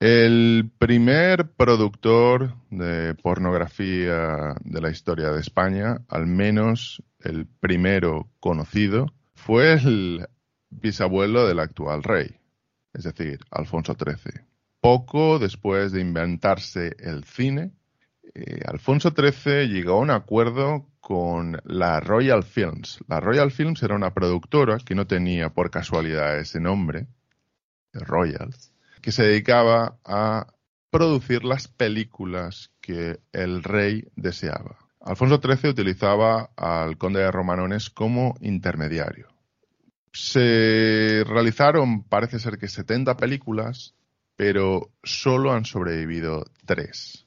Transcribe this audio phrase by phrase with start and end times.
[0.00, 9.12] El primer productor de pornografía de la historia de España, al menos el primero conocido,
[9.34, 10.28] fue el
[10.70, 12.36] bisabuelo del actual rey,
[12.92, 14.44] es decir, Alfonso XIII.
[14.80, 17.72] Poco después de inventarse el cine,
[18.34, 23.00] eh, Alfonso XIII llegó a un acuerdo con la Royal Films.
[23.08, 27.08] La Royal Films era una productora que no tenía por casualidad ese nombre,
[27.92, 28.54] Royal,
[29.00, 30.46] que se dedicaba a
[30.90, 34.76] producir las películas que el rey deseaba.
[35.00, 39.28] Alfonso XIII utilizaba al conde de Romanones como intermediario.
[40.12, 43.94] Se realizaron, parece ser que 70 películas,
[44.36, 47.26] pero solo han sobrevivido tres.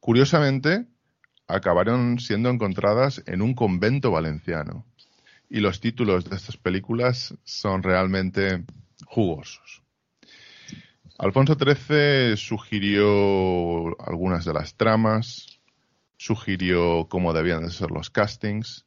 [0.00, 0.86] Curiosamente,
[1.46, 4.84] acabaron siendo encontradas en un convento valenciano.
[5.48, 8.64] Y los títulos de estas películas son realmente
[9.06, 9.83] jugosos.
[11.18, 15.60] Alfonso XIII sugirió algunas de las tramas,
[16.16, 18.84] sugirió cómo debían de ser los castings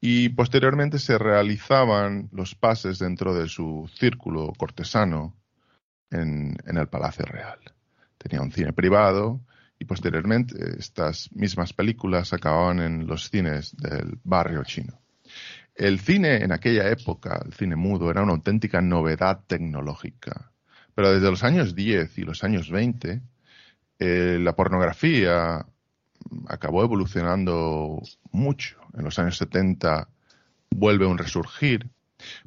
[0.00, 5.34] y posteriormente se realizaban los pases dentro de su círculo cortesano
[6.10, 7.58] en, en el Palacio Real.
[8.18, 9.40] Tenía un cine privado
[9.80, 15.00] y posteriormente estas mismas películas acababan en los cines del barrio chino.
[15.74, 20.51] El cine en aquella época, el cine mudo, era una auténtica novedad tecnológica.
[20.94, 23.22] Pero desde los años 10 y los años 20,
[23.98, 25.64] eh, la pornografía
[26.48, 28.78] acabó evolucionando mucho.
[28.94, 30.08] En los años 70
[30.70, 31.88] vuelve un resurgir,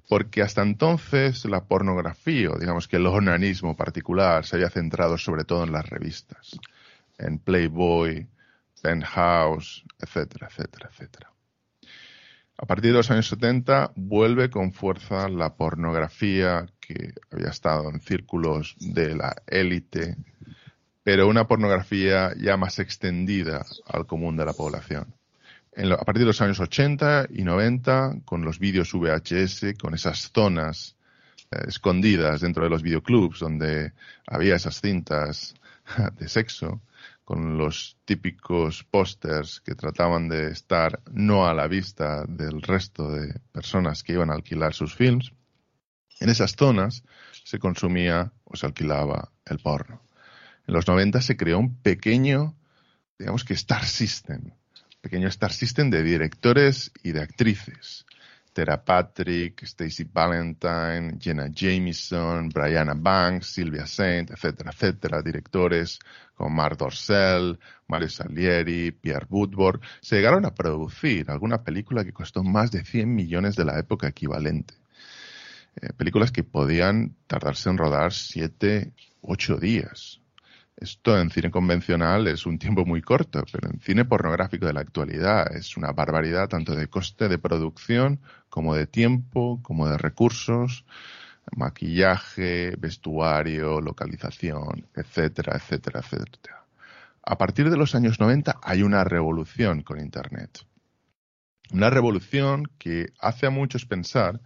[0.07, 5.44] porque hasta entonces la pornografía, o digamos que el onanismo particular, se había centrado sobre
[5.44, 6.57] todo en las revistas,
[7.17, 8.28] en Playboy,
[8.81, 11.34] Penthouse, etcétera, etcétera, etcétera.
[12.57, 17.99] A partir de los años 70 vuelve con fuerza la pornografía que había estado en
[17.99, 20.16] círculos de la élite,
[21.03, 25.13] pero una pornografía ya más extendida al común de la población.
[25.77, 30.95] A partir de los años 80 y 90, con los vídeos VHS, con esas zonas
[31.51, 33.91] eh, escondidas dentro de los videoclubs donde
[34.25, 35.55] había esas cintas
[36.17, 36.81] de sexo,
[37.25, 43.40] con los típicos pósters que trataban de estar no a la vista del resto de
[43.52, 45.34] personas que iban a alquilar sus films,
[46.19, 47.03] en esas zonas
[47.44, 50.02] se consumía o se alquilaba el porno.
[50.68, 52.56] En los 90 se creó un pequeño,
[53.18, 54.52] digamos que Star System,
[55.02, 58.06] pequeño Star System de directores y de actrices.
[58.55, 65.99] Tera Patrick, Stacey Valentine, Jenna Jameson, Brianna Banks, Sylvia Saint, etcétera, etcétera, directores
[66.33, 72.43] como Mark Dorcel, Mario Salieri, Pierre Woodward, se llegaron a producir alguna película que costó
[72.43, 74.75] más de 100 millones de la época equivalente.
[75.81, 80.22] Eh, películas que podían tardarse en rodar 7, 8 días.
[80.78, 84.81] Esto en cine convencional es un tiempo muy corto, pero en cine pornográfico de la
[84.81, 88.19] actualidad es una barbaridad tanto de coste de producción
[88.50, 90.85] como de tiempo, como de recursos,
[91.56, 96.66] maquillaje, vestuario, localización, etcétera, etcétera, etcétera.
[97.24, 100.59] A partir de los años 90 hay una revolución con Internet.
[101.72, 104.41] Una revolución que hace a muchos pensar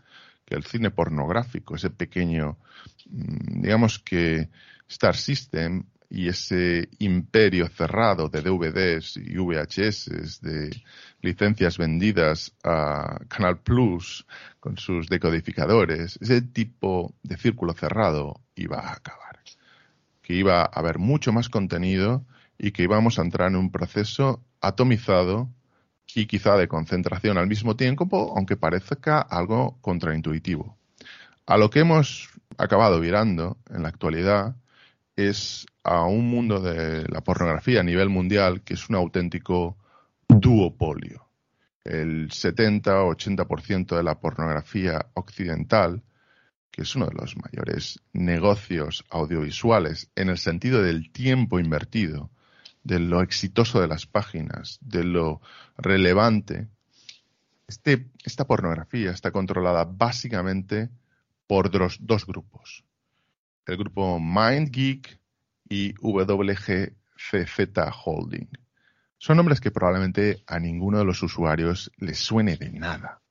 [0.45, 2.57] que el cine pornográfico, ese pequeño,
[3.05, 4.49] digamos que
[4.87, 10.81] Star System, y ese imperio cerrado de DVDs y VHS, de
[11.21, 14.25] licencias vendidas a Canal Plus
[14.59, 19.39] con sus decodificadores, ese tipo de círculo cerrado iba a acabar.
[20.23, 22.25] Que iba a haber mucho más contenido
[22.57, 25.49] y que íbamos a entrar en un proceso atomizado
[26.15, 30.77] y quizá de concentración al mismo tiempo, aunque parezca algo contraintuitivo.
[31.45, 34.55] A lo que hemos acabado virando en la actualidad
[35.15, 39.75] es a un mundo de la pornografía a nivel mundial que es un auténtico
[40.27, 41.27] duopolio.
[41.83, 46.03] El 70-80% de la pornografía occidental,
[46.69, 52.29] que es uno de los mayores negocios audiovisuales en el sentido del tiempo invertido,
[52.83, 55.41] de lo exitoso de las páginas, de lo
[55.75, 56.67] relevante,
[57.67, 60.91] este, esta pornografía está controlada básicamente
[61.47, 62.83] por dos, dos grupos.
[63.65, 65.19] El grupo MindGeek
[65.69, 66.93] y WGCZ
[68.03, 68.49] Holding.
[69.19, 73.21] son nombres que probablemente a ninguno de los usuarios les suene de nada.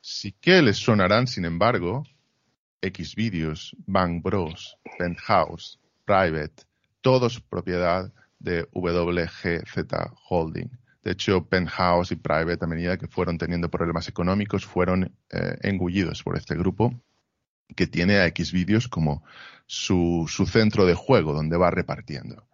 [0.00, 2.04] Sí que les sonarán, sin embargo,
[2.80, 6.64] Xvideos, Bang Bros, Penthouse, Private,
[7.00, 9.76] todos propiedad de WGZ
[10.28, 10.70] Holding.
[11.02, 16.22] De hecho, Penthouse y Private, a medida que fueron teniendo problemas económicos, fueron eh, engullidos
[16.22, 16.94] por este grupo
[17.74, 19.22] que tiene a Xvideos como
[19.66, 22.46] su, su centro de juego, donde va repartiendo.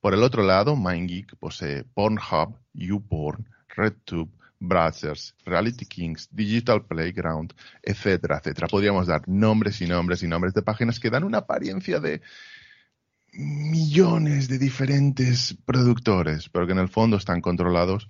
[0.00, 7.52] Por el otro lado, MindGeek posee Pornhub, YouPorn, RedTube, Brazzers, Reality Kings, Digital Playground,
[7.82, 8.68] etcétera, etcétera.
[8.68, 12.20] Podríamos dar nombres y nombres y nombres de páginas que dan una apariencia de
[13.32, 18.08] millones de diferentes productores, pero que en el fondo están controlados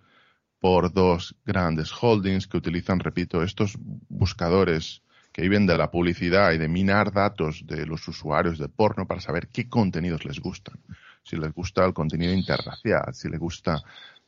[0.60, 3.76] por dos grandes holdings que utilizan, repito, estos
[4.08, 5.02] buscadores
[5.32, 9.20] que viven de la publicidad y de minar datos de los usuarios de porno para
[9.20, 10.79] saber qué contenidos les gustan.
[11.23, 13.82] Si les gusta el contenido interracial, si les gusta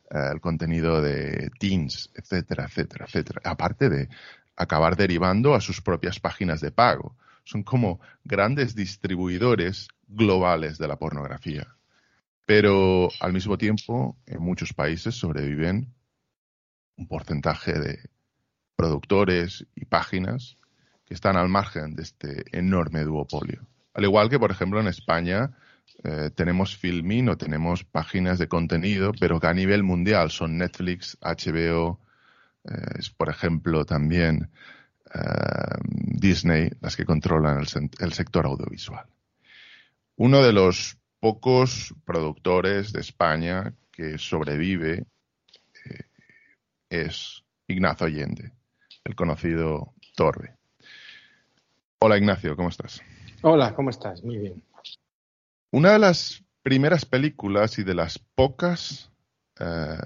[0.09, 3.41] eh, el contenido de teens, etcétera, etcétera, etcétera.
[3.43, 4.09] Aparte de
[4.55, 7.15] acabar derivando a sus propias páginas de pago.
[7.43, 11.67] Son como grandes distribuidores globales de la pornografía.
[12.45, 15.93] Pero al mismo tiempo, en muchos países sobreviven
[16.97, 18.09] un porcentaje de
[18.75, 20.57] productores y páginas
[21.05, 23.67] que están al margen de este enorme duopolio.
[23.93, 25.51] Al igual que, por ejemplo, en España
[26.03, 31.17] eh, tenemos Filmin o tenemos páginas de contenido, pero que a nivel mundial son Netflix,
[31.21, 31.99] HBO,
[32.65, 34.49] eh, por ejemplo, también
[35.13, 35.19] eh,
[35.83, 39.05] Disney, las que controlan el, el sector audiovisual.
[40.17, 45.05] Uno de los pocos productores de España que sobrevive
[46.89, 48.51] es Ignacio Allende,
[49.03, 50.55] el conocido Torbe.
[52.07, 53.01] Hola Ignacio, ¿cómo estás?
[53.41, 54.23] Hola, ¿cómo estás?
[54.23, 54.61] Muy bien.
[55.71, 59.09] Una de las primeras películas y de las pocas
[59.59, 59.97] eh,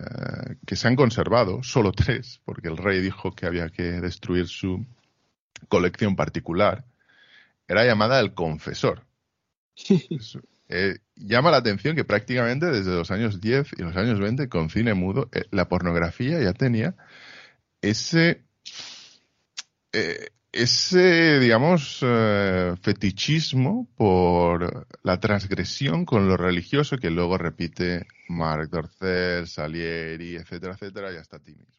[0.65, 4.85] que se han conservado, solo tres, porque el rey dijo que había que destruir su
[5.67, 6.85] colección particular,
[7.67, 9.05] era llamada El Confesor.
[10.71, 14.69] Eh, llama la atención que prácticamente desde los años 10 y los años 20 con
[14.69, 16.95] cine mudo, eh, la pornografía ya tenía
[17.81, 18.43] ese,
[20.51, 29.47] ese, digamos, eh, fetichismo por la transgresión con lo religioso que luego repite Marc Dorcel,
[29.47, 31.78] Salieri, etcétera, etcétera, y hasta ti mismo.